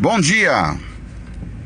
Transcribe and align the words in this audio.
Bom 0.00 0.20
dia! 0.20 0.76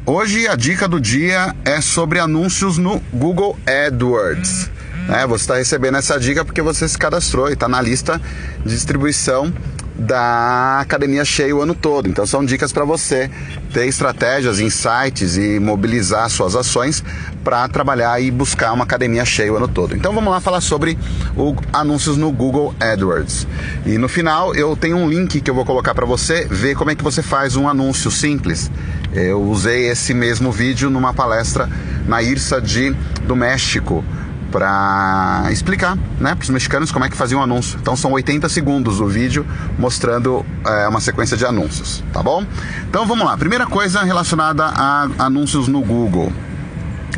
Hoje 0.07 0.49
a 0.49 0.57
dica 0.57 0.89
do 0.89 0.99
dia 0.99 1.55
é 1.67 1.83
sobre 1.83 2.19
anúncios 2.19 2.79
no 2.79 2.99
Google 3.13 3.59
AdWords. 3.67 4.71
É, 5.11 5.27
você 5.27 5.43
está 5.43 5.57
recebendo 5.57 5.99
essa 5.99 6.19
dica 6.19 6.43
porque 6.43 6.63
você 6.63 6.89
se 6.89 6.97
cadastrou 6.97 7.51
e 7.51 7.53
está 7.53 7.69
na 7.69 7.79
lista 7.83 8.19
de 8.65 8.73
distribuição 8.73 9.53
da 9.95 10.81
academia 10.81 11.25
cheia 11.25 11.55
o 11.55 11.61
ano 11.61 11.75
todo. 11.75 12.09
Então 12.09 12.27
são 12.27 12.45
dicas 12.45 12.73
para 12.73 12.85
você 12.85 13.31
ter 13.73 13.87
estratégias, 13.87 14.61
insights 14.61 15.37
e 15.37 15.59
mobilizar 15.61 16.29
suas 16.31 16.55
ações 16.57 17.05
para 17.45 17.69
trabalhar 17.69 18.21
e 18.21 18.31
buscar 18.31 18.73
uma 18.73 18.85
academia 18.85 19.25
cheia 19.25 19.53
o 19.53 19.57
ano 19.57 19.69
todo. 19.69 19.95
Então 19.95 20.13
vamos 20.13 20.31
lá 20.31 20.41
falar 20.41 20.61
sobre 20.61 20.99
o 21.37 21.55
anúncios 21.73 22.17
no 22.17 22.31
Google 22.33 22.75
AdWords. 22.81 23.47
E 23.85 23.99
no 23.99 24.09
final 24.09 24.55
eu 24.55 24.77
tenho 24.77 24.97
um 24.97 25.09
link 25.09 25.41
que 25.41 25.51
eu 25.51 25.55
vou 25.55 25.65
colocar 25.65 25.95
para 25.95 26.07
você 26.07 26.47
ver 26.51 26.75
como 26.75 26.91
é 26.91 26.95
que 26.95 27.05
você 27.05 27.23
faz 27.23 27.57
um 27.57 27.69
anúncio 27.69 28.11
simples. 28.11 28.71
Eu 29.13 29.43
usei 29.43 29.89
esse 29.89 30.15
mesmo 30.15 30.51
vídeo 30.51 30.89
numa 30.89 31.13
palestra 31.13 31.69
na 32.07 32.23
IRSA 32.23 32.61
de 32.61 32.95
do 33.27 33.37
México 33.37 34.05
para 34.53 35.49
explicar 35.51 35.97
né, 36.21 36.35
para 36.35 36.43
os 36.43 36.51
mexicanos 36.51 36.93
como 36.93 37.05
é 37.05 37.09
que 37.09 37.17
fazia 37.17 37.37
um 37.37 37.43
anúncio. 37.43 37.79
Então 37.81 37.97
são 37.97 38.13
80 38.13 38.49
segundos 38.49 39.01
o 39.01 39.07
vídeo 39.07 39.45
mostrando 39.79 40.45
é, 40.65 40.87
uma 40.87 41.01
sequência 41.01 41.37
de 41.37 41.45
anúncios, 41.45 42.05
tá 42.13 42.23
bom? 42.23 42.45
Então 42.89 43.07
vamos 43.07 43.27
lá. 43.27 43.37
Primeira 43.37 43.67
coisa 43.67 44.05
relacionada 44.05 44.65
a 44.65 45.09
anúncios 45.19 45.67
no 45.67 45.81
Google. 45.81 46.31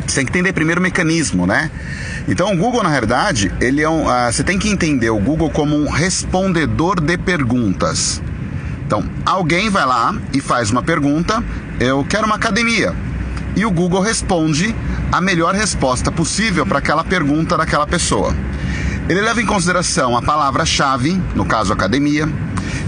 Você 0.07 0.17
tem 0.17 0.25
que 0.25 0.31
entender 0.31 0.53
primeiro 0.53 0.79
o 0.79 0.83
mecanismo, 0.83 1.45
né? 1.45 1.69
Então 2.27 2.53
o 2.53 2.57
Google, 2.57 2.81
na 2.83 2.89
realidade, 2.89 3.51
ele 3.59 3.81
é 3.81 3.89
um, 3.89 4.05
uh, 4.05 4.31
você 4.31 4.43
tem 4.43 4.57
que 4.57 4.69
entender 4.69 5.09
o 5.09 5.19
Google 5.19 5.49
como 5.49 5.75
um 5.75 5.89
respondedor 5.89 7.01
de 7.01 7.17
perguntas. 7.17 8.21
Então, 8.85 9.03
alguém 9.25 9.69
vai 9.69 9.85
lá 9.85 10.15
e 10.31 10.39
faz 10.39 10.69
uma 10.69 10.83
pergunta, 10.83 11.43
eu 11.79 12.05
quero 12.07 12.27
uma 12.27 12.35
academia. 12.35 12.93
E 13.55 13.65
o 13.65 13.71
Google 13.71 14.01
responde 14.01 14.75
a 15.11 15.21
melhor 15.21 15.53
resposta 15.53 16.11
possível 16.11 16.65
para 16.65 16.79
aquela 16.79 17.03
pergunta 17.03 17.57
daquela 17.57 17.87
pessoa. 17.87 18.35
Ele 19.07 19.21
leva 19.21 19.39
em 19.41 19.45
consideração 19.45 20.17
a 20.17 20.21
palavra-chave, 20.21 21.21
no 21.35 21.45
caso 21.45 21.71
academia. 21.71 22.27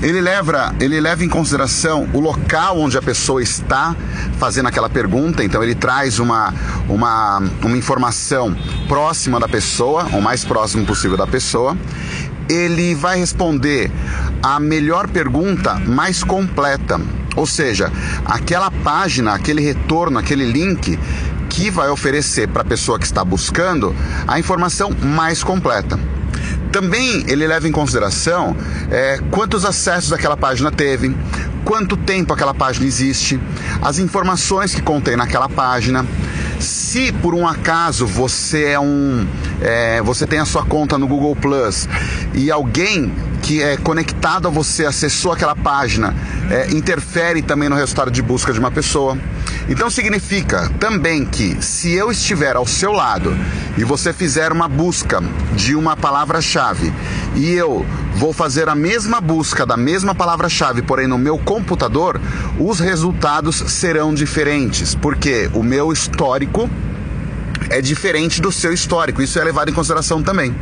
Ele 0.02 0.20
leva, 0.20 0.74
ele 0.80 1.00
leva 1.00 1.24
em 1.24 1.30
consideração 1.30 2.10
o 2.14 2.20
local 2.20 2.80
onde 2.80 2.98
a 2.98 3.02
pessoa 3.02 3.42
está 3.42 3.96
fazendo 4.40 4.68
aquela 4.68 4.90
pergunta, 4.90 5.44
então 5.44 5.64
ele 5.64 5.76
traz 5.76 6.20
uma, 6.20 6.54
uma, 6.90 7.42
uma 7.64 7.78
informação 7.78 8.56
próxima 8.88 9.40
da 9.40 9.48
pessoa, 9.48 10.06
o 10.14 10.22
mais 10.22 10.44
próximo 10.44 10.86
possível 10.86 11.18
da 11.18 11.28
pessoa. 11.28 11.78
Ele 12.50 12.96
vai 12.96 13.20
responder 13.20 13.92
a 14.42 14.60
melhor 14.60 15.08
pergunta 15.08 15.76
mais 15.76 16.24
completa, 16.24 17.00
ou 17.36 17.46
seja, 17.46 17.92
aquela 18.26 18.72
página, 18.72 19.34
aquele 19.34 19.62
retorno, 19.62 20.18
aquele 20.18 20.46
link 20.46 20.98
que 21.50 21.70
vai 21.70 21.90
oferecer 21.90 22.48
para 22.48 22.62
a 22.62 22.66
pessoa 22.66 23.00
que 23.00 23.06
está 23.06 23.24
buscando 23.24 23.96
a 24.28 24.40
informação 24.40 24.92
mais 24.92 25.44
completa. 25.44 26.00
Também 26.72 27.24
ele 27.28 27.48
leva 27.48 27.68
em 27.68 27.72
consideração 27.72 28.56
é, 28.92 29.20
quantos 29.32 29.66
acessos 29.66 30.14
aquela 30.14 30.38
página 30.38 30.72
teve, 30.72 31.16
quanto 31.64 31.98
tempo 31.98 32.34
aquela 32.34 32.54
página 32.54 32.86
existe, 32.86 33.40
as 33.82 34.00
informações 34.00 34.76
que 34.76 34.82
contém 34.82 35.16
naquela 35.16 35.50
página. 35.50 36.06
Se 36.60 37.12
por 37.12 37.34
um 37.34 37.48
acaso 37.48 38.06
você 38.06 38.66
é 38.66 38.80
um, 38.80 39.28
é, 39.62 40.02
você 40.02 40.26
tem 40.26 40.40
a 40.40 40.46
sua 40.46 40.66
conta 40.66 40.98
no 40.98 41.08
Google 41.08 41.36
Plus 41.36 41.88
e 42.34 42.52
alguém 42.52 43.14
que 43.48 43.64
é 43.64 43.78
conectado 43.78 44.46
a 44.46 44.52
você 44.52 44.86
acessou 44.86 45.32
aquela 45.32 45.56
página 45.56 46.14
é, 46.52 46.70
interfere 46.72 47.42
também 47.42 47.70
no 47.70 47.78
resultado 47.78 48.12
de 48.12 48.22
busca 48.22 48.52
de 48.52 48.60
uma 48.60 48.70
pessoa. 48.70 49.18
Então 49.70 49.90
significa 49.90 50.70
também 50.82 51.24
que 51.24 51.56
se 51.64 51.94
eu 51.94 52.12
estiver 52.12 52.58
ao 52.58 52.68
seu 52.68 52.92
lado 52.92 53.34
e 53.78 53.86
você 53.86 54.12
fizer 54.12 54.52
uma 54.52 54.68
busca 54.68 55.24
de 55.56 55.76
uma 55.76 55.96
palavra-chave 55.96 56.94
e 57.36 57.54
eu 57.54 57.86
vou 58.16 58.34
fazer 58.34 58.68
a 58.68 58.76
mesma 58.76 59.22
busca 59.22 59.66
da 59.66 59.78
mesma 59.78 60.14
palavra-chave, 60.14 60.82
porém 60.82 61.08
no 61.08 61.18
meu 61.18 61.38
computador, 61.38 62.20
os 62.60 62.82
resultados 62.82 63.56
serão 63.68 64.14
diferentes, 64.14 64.94
porque 64.94 65.50
o 65.54 65.64
meu 65.64 65.94
histórico 65.94 66.70
é 67.70 67.80
diferente 67.82 68.42
do 68.42 68.52
seu 68.52 68.74
histórico. 68.74 69.22
Isso 69.22 69.40
é 69.40 69.44
levado 69.46 69.70
em 69.70 69.74
consideração 69.74 70.22
também. 70.22 70.54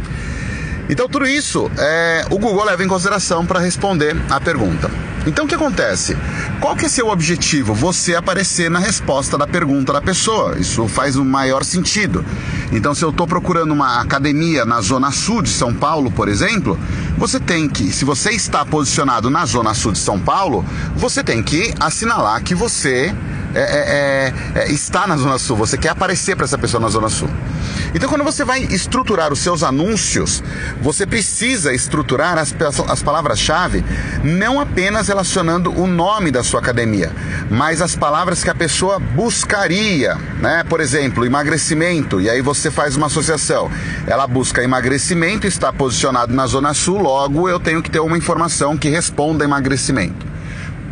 Então 0.90 1.10
tudo 1.10 1.26
isso 1.26 1.70
é, 1.78 2.26
o 2.30 2.38
Google 2.38 2.64
leva 2.64 2.84
em 2.84 2.88
consideração 2.88 3.46
para 3.46 3.60
responder 3.60 4.16
a 4.30 4.40
pergunta. 4.40 4.90
Então 5.26 5.46
o 5.46 5.48
que 5.48 5.56
acontece? 5.56 6.16
Qual 6.62 6.76
que 6.76 6.86
é 6.86 6.90
seu 6.90 7.10
objetivo? 7.10 7.74
Você 7.74 8.16
aparecer 8.16 8.70
na 8.70 8.78
resposta 8.78 9.36
da 9.38 9.48
pergunta 9.48 9.92
da 9.92 10.00
pessoa. 10.00 10.56
Isso 10.60 10.88
faz 10.88 11.16
o 11.16 11.26
maior 11.26 11.64
sentido. 11.64 12.24
Então 12.72 12.94
se 12.94 13.04
eu 13.04 13.10
estou 13.10 13.26
procurando 13.26 13.72
uma 13.72 14.00
academia 14.00 14.66
na 14.66 14.82
zona 14.82 15.12
sul 15.12 15.42
de 15.42 15.50
São 15.50 15.74
Paulo, 15.74 16.12
por 16.12 16.28
exemplo, 16.28 16.80
você 17.18 17.40
tem 17.40 17.68
que, 17.68 17.92
se 17.92 18.06
você 18.06 18.32
está 18.32 18.64
posicionado 18.64 19.30
na 19.32 19.46
zona 19.46 19.74
sul 19.74 19.92
de 19.92 20.00
São 20.00 20.20
Paulo, 20.20 20.64
você 20.96 21.24
tem 21.24 21.42
que 21.42 21.74
assinalar 21.80 22.44
que 22.44 22.54
você 22.54 23.16
é, 23.56 23.62
é, 23.62 24.60
é, 24.60 24.64
é 24.64 24.72
está 24.72 25.08
na 25.08 25.18
zona 25.18 25.40
sul. 25.40 25.58
Você 25.58 25.78
quer 25.78 25.90
aparecer 25.90 26.36
para 26.36 26.46
essa 26.46 26.58
pessoa 26.58 26.82
na 26.82 26.90
zona 26.90 27.10
sul. 27.10 27.30
Então, 27.94 28.10
quando 28.10 28.24
você 28.24 28.44
vai 28.44 28.62
estruturar 28.64 29.32
os 29.32 29.40
seus 29.40 29.64
anúncios, 29.64 30.44
você 30.82 31.06
precisa 31.06 31.74
estruturar 31.74 32.38
as, 32.38 32.54
as 32.90 33.02
palavras-chave 33.02 33.84
não 34.24 34.60
apenas 34.60 35.08
relacionando 35.08 35.72
o 35.72 35.88
nome 35.88 36.30
da 36.30 36.44
sua 36.44 36.60
academia, 36.60 37.12
mas 37.50 37.82
as 37.82 37.96
palavras 37.96 38.44
que 38.44 38.50
a 38.50 38.56
pessoa 38.56 39.00
buscaria, 39.00 40.16
né? 40.40 40.64
Por 40.68 40.82
exemplo, 40.82 41.26
emagrecimento, 41.26 42.20
e 42.20 42.30
aí 42.30 42.42
você 42.42 42.70
faz 42.70 42.96
uma 42.98 43.08
associação. 43.08 43.72
Ela 44.06 44.28
busca 44.28 44.64
emagrecimento, 44.64 45.48
está 45.48 45.72
posicionado 45.72 46.34
na 46.34 46.46
Zona 46.48 46.74
Sul, 46.74 47.00
logo 47.00 47.48
eu 47.48 47.60
tenho 47.60 47.82
que 47.82 47.90
ter 47.90 48.00
uma 48.00 48.18
informação 48.18 48.78
que 48.78 48.90
responda 48.90 49.46
emagrecimento. 49.46 50.35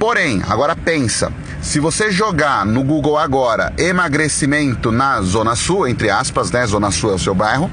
Porém, 0.05 0.43
agora 0.49 0.75
pensa, 0.75 1.31
se 1.61 1.79
você 1.79 2.11
jogar 2.11 2.65
no 2.65 2.83
Google 2.83 3.17
agora 3.17 3.71
emagrecimento 3.77 4.91
na 4.91 5.21
Zona 5.21 5.55
Sul, 5.55 5.87
entre 5.87 6.09
aspas, 6.09 6.51
né? 6.51 6.67
Zona 6.67 6.91
Sul 6.91 7.11
é 7.11 7.13
o 7.13 7.17
seu 7.17 7.33
bairro, 7.33 7.71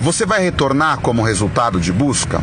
você 0.00 0.24
vai 0.24 0.40
retornar 0.40 1.00
como 1.00 1.24
resultado 1.24 1.80
de 1.80 1.92
busca? 1.92 2.40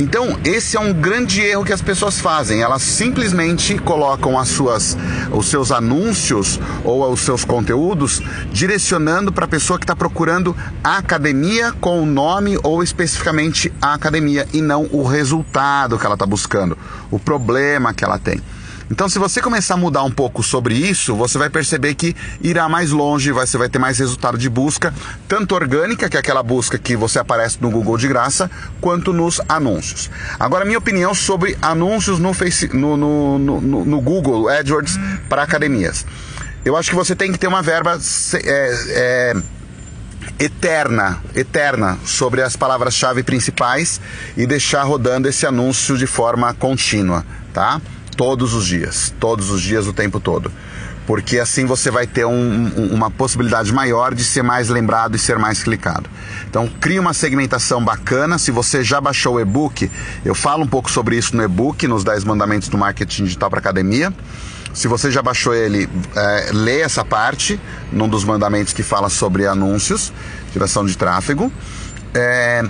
Então, 0.00 0.38
esse 0.44 0.76
é 0.76 0.80
um 0.80 0.92
grande 0.92 1.40
erro 1.40 1.64
que 1.64 1.72
as 1.72 1.82
pessoas 1.82 2.20
fazem. 2.20 2.62
Elas 2.62 2.82
simplesmente 2.82 3.76
colocam 3.78 4.38
as 4.38 4.48
suas, 4.48 4.96
os 5.32 5.46
seus 5.46 5.72
anúncios 5.72 6.60
ou 6.84 7.12
os 7.12 7.20
seus 7.20 7.44
conteúdos 7.44 8.22
direcionando 8.52 9.32
para 9.32 9.44
a 9.44 9.48
pessoa 9.48 9.76
que 9.76 9.84
está 9.84 9.96
procurando 9.96 10.56
a 10.84 10.98
academia 10.98 11.72
com 11.72 12.00
o 12.00 12.06
nome 12.06 12.56
ou 12.62 12.80
especificamente 12.80 13.72
a 13.82 13.94
academia 13.94 14.46
e 14.52 14.60
não 14.60 14.88
o 14.92 15.02
resultado 15.02 15.98
que 15.98 16.06
ela 16.06 16.14
está 16.14 16.26
buscando, 16.26 16.78
o 17.10 17.18
problema 17.18 17.92
que 17.92 18.04
ela 18.04 18.20
tem. 18.20 18.40
Então, 18.90 19.08
se 19.08 19.18
você 19.18 19.42
começar 19.42 19.74
a 19.74 19.76
mudar 19.76 20.02
um 20.02 20.10
pouco 20.10 20.42
sobre 20.42 20.74
isso, 20.74 21.14
você 21.14 21.36
vai 21.36 21.50
perceber 21.50 21.94
que 21.94 22.16
irá 22.40 22.68
mais 22.68 22.90
longe, 22.90 23.30
você 23.30 23.58
vai 23.58 23.68
ter 23.68 23.78
mais 23.78 23.98
resultado 23.98 24.38
de 24.38 24.48
busca, 24.48 24.94
tanto 25.26 25.54
orgânica, 25.54 26.08
que 26.08 26.16
é 26.16 26.20
aquela 26.20 26.42
busca 26.42 26.78
que 26.78 26.96
você 26.96 27.18
aparece 27.18 27.58
no 27.60 27.70
Google 27.70 27.98
de 27.98 28.08
graça, 28.08 28.50
quanto 28.80 29.12
nos 29.12 29.40
anúncios. 29.48 30.10
Agora, 30.40 30.64
minha 30.64 30.78
opinião 30.78 31.14
sobre 31.14 31.56
anúncios 31.60 32.18
no, 32.18 32.32
face, 32.32 32.68
no, 32.74 32.96
no, 32.96 33.38
no, 33.38 33.84
no 33.84 34.00
Google 34.00 34.48
AdWords 34.48 34.98
para 35.28 35.42
academias. 35.42 36.06
Eu 36.64 36.76
acho 36.76 36.90
que 36.90 36.96
você 36.96 37.14
tem 37.14 37.30
que 37.30 37.38
ter 37.38 37.46
uma 37.46 37.62
verba. 37.62 37.98
É, 38.34 38.74
é, 38.90 39.36
eterna, 40.38 41.20
eterna 41.34 41.98
sobre 42.04 42.42
as 42.42 42.54
palavras-chave 42.54 43.22
principais 43.22 44.00
e 44.36 44.46
deixar 44.46 44.82
rodando 44.82 45.28
esse 45.28 45.46
anúncio 45.46 45.96
de 45.96 46.06
forma 46.06 46.52
contínua, 46.54 47.24
tá? 47.52 47.80
Todos 48.18 48.52
os 48.52 48.66
dias, 48.66 49.14
todos 49.20 49.48
os 49.48 49.62
dias, 49.62 49.86
o 49.86 49.92
tempo 49.92 50.18
todo. 50.18 50.50
Porque 51.06 51.38
assim 51.38 51.64
você 51.64 51.88
vai 51.88 52.04
ter 52.04 52.26
um, 52.26 52.32
um, 52.32 52.92
uma 52.92 53.10
possibilidade 53.10 53.72
maior 53.72 54.12
de 54.12 54.24
ser 54.24 54.42
mais 54.42 54.68
lembrado 54.68 55.14
e 55.14 55.18
ser 55.18 55.38
mais 55.38 55.62
clicado. 55.62 56.10
Então, 56.50 56.68
crie 56.80 56.98
uma 56.98 57.14
segmentação 57.14 57.82
bacana. 57.82 58.36
Se 58.36 58.50
você 58.50 58.82
já 58.82 59.00
baixou 59.00 59.36
o 59.36 59.40
e-book, 59.40 59.88
eu 60.24 60.34
falo 60.34 60.64
um 60.64 60.66
pouco 60.66 60.90
sobre 60.90 61.16
isso 61.16 61.34
no 61.36 61.42
e-book, 61.44 61.86
nos 61.86 62.02
10 62.02 62.24
mandamentos 62.24 62.68
do 62.68 62.76
marketing 62.76 63.24
digital 63.24 63.48
para 63.48 63.60
academia. 63.60 64.12
Se 64.74 64.88
você 64.88 65.10
já 65.10 65.22
baixou 65.22 65.54
ele, 65.54 65.88
é, 66.14 66.50
lê 66.52 66.80
essa 66.80 67.04
parte, 67.04 67.58
num 67.92 68.08
dos 68.08 68.24
mandamentos 68.24 68.72
que 68.72 68.82
fala 68.82 69.08
sobre 69.08 69.46
anúncios, 69.46 70.12
geração 70.52 70.84
de 70.84 70.98
tráfego. 70.98 71.50
É, 72.12 72.64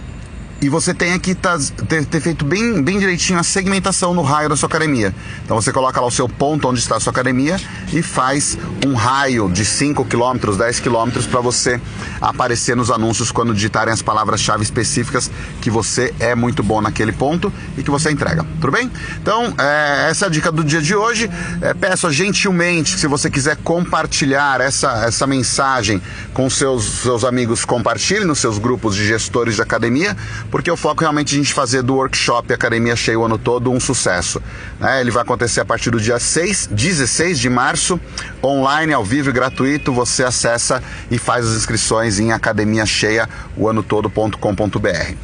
e 0.61 0.69
você 0.69 0.93
tenha 0.93 1.19
que 1.19 1.35
tá, 1.35 1.57
ter, 1.89 2.05
ter, 2.05 2.21
feito 2.21 2.45
bem, 2.45 2.83
bem 2.83 2.99
direitinho 2.99 3.39
a 3.39 3.43
segmentação 3.43 4.13
no 4.13 4.23
raio 4.23 4.49
da 4.49 4.57
sua 4.57 4.67
academia. 4.67 5.15
Então 5.45 5.61
você 5.61 5.73
coloca 5.73 6.01
lá 6.01 6.07
o 6.07 6.11
seu 6.11 6.29
ponto 6.29 6.69
onde 6.69 6.81
está 6.81 6.97
a 6.97 7.01
sua 7.01 7.13
academia 7.13 7.61
e 7.93 8.03
faz 8.03 8.59
um 8.85 8.95
raio 8.95 9.49
de 9.49 9.65
5 9.65 10.05
km, 10.05 10.57
10 10.57 10.81
km 10.81 11.11
para 11.31 11.41
você 11.41 11.81
aparecer 12.21 12.77
nos 12.77 12.91
anúncios 12.91 13.31
quando 13.31 13.55
digitarem 13.55 13.93
as 13.93 14.03
palavras-chave 14.03 14.63
específicas 14.63 15.31
que 15.61 15.71
você 15.71 16.13
é 16.19 16.35
muito 16.35 16.63
bom 16.63 16.81
naquele 16.81 17.13
ponto 17.13 17.53
e 17.77 17.83
que 17.83 17.91
você 17.91 18.11
entrega. 18.11 18.45
Tudo 18.61 18.73
bem? 18.73 18.91
Então, 19.23 19.55
é, 19.59 20.09
essa 20.11 20.27
é 20.27 20.29
a 20.29 20.31
dica 20.31 20.51
do 20.51 20.65
dia 20.65 20.83
de 20.83 20.95
hoje. 20.95 21.31
É, 21.63 21.73
peço 21.73 22.11
gentilmente 22.11 22.99
se 22.99 23.07
você 23.07 23.31
quiser 23.31 23.57
compartilhar 23.59 24.61
essa, 24.61 25.05
essa 25.05 25.27
mensagem 25.27 26.03
com 26.35 26.51
seus, 26.51 26.85
seus 27.03 27.23
amigos, 27.23 27.65
compartilhe 27.65 28.25
nos 28.25 28.41
seus 28.41 28.59
grupos 28.59 28.97
de 28.97 29.07
gestores 29.07 29.55
de 29.55 29.63
academia 29.63 30.17
porque 30.50 30.71
o 30.71 30.77
foco 30.77 31.03
é 31.03 31.05
realmente 31.05 31.35
a 31.35 31.39
gente 31.39 31.53
fazer 31.53 31.83
do 31.83 31.95
workshop 31.95 32.53
Academia 32.53 32.97
Cheia 32.97 33.19
o 33.19 33.25
ano 33.25 33.39
todo 33.39 33.71
um 33.71 33.81
sucesso. 33.81 34.43
Né? 34.79 35.00
Ele 35.00 35.11
vai 35.11 35.23
acontecer 35.23 35.61
a 35.61 35.65
partir 35.65 35.91
do 35.91 36.00
dia 36.00 36.19
6, 36.19 36.69
16 36.71 37.39
de 37.39 37.50
março, 37.50 38.00
online, 38.43 38.93
ao 38.93 39.05
vivo 39.05 39.31
e 39.31 39.33
gratuito. 39.33 39.93
Você 39.93 40.25
acessa 40.25 40.83
e 41.11 41.19
faz 41.19 41.47
as 41.47 41.56
inscrições 41.56 42.19
em 42.19 42.33
academiacheia.oanotodo.com.br. 42.33 45.15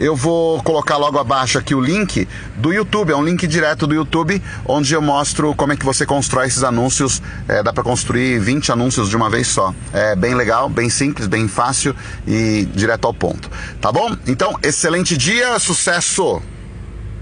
Eu 0.00 0.16
vou 0.16 0.62
colocar 0.62 0.96
logo 0.96 1.18
abaixo 1.18 1.58
aqui 1.58 1.74
o 1.74 1.80
link 1.80 2.26
do 2.56 2.72
YouTube, 2.72 3.12
é 3.12 3.16
um 3.16 3.22
link 3.22 3.46
direto 3.46 3.86
do 3.86 3.94
YouTube, 3.94 4.42
onde 4.64 4.94
eu 4.94 5.02
mostro 5.02 5.54
como 5.54 5.74
é 5.74 5.76
que 5.76 5.84
você 5.84 6.06
constrói 6.06 6.46
esses 6.46 6.64
anúncios. 6.64 7.22
É, 7.46 7.62
dá 7.62 7.70
para 7.70 7.84
construir 7.84 8.38
20 8.38 8.72
anúncios 8.72 9.10
de 9.10 9.16
uma 9.16 9.28
vez 9.28 9.48
só. 9.48 9.74
É 9.92 10.16
bem 10.16 10.34
legal, 10.34 10.70
bem 10.70 10.88
simples, 10.88 11.26
bem 11.26 11.46
fácil 11.46 11.94
e 12.26 12.66
direto 12.74 13.04
ao 13.04 13.12
ponto. 13.12 13.50
Tá 13.78 13.92
bom? 13.92 14.16
Então, 14.26 14.58
excelente 14.62 15.18
dia, 15.18 15.58
sucesso! 15.58 16.40